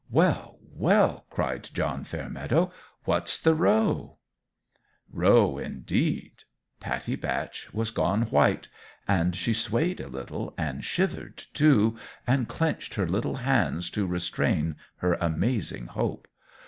"Well, 0.09 0.57
well!" 0.63 1.27
cried 1.29 1.69
John 1.75 2.05
Fairmeadow; 2.05 2.71
"what's 3.03 3.37
the 3.37 3.53
row?" 3.53 4.17
Row, 5.11 5.59
indeed! 5.59 6.43
Pattie 6.79 7.15
Batch 7.15 7.71
was 7.71 7.91
gone 7.91 8.23
white; 8.31 8.67
and 9.07 9.35
she 9.35 9.53
swayed 9.53 9.99
a 10.01 10.07
little, 10.07 10.55
and 10.57 10.83
shivered, 10.83 11.43
too, 11.53 11.99
and 12.25 12.47
clenched 12.49 12.95
her 12.95 13.07
little 13.07 13.35
hands 13.35 13.91
to 13.91 14.07
restrain 14.07 14.75
her 14.95 15.19
amazing 15.21 15.85
hope. 15.85 16.27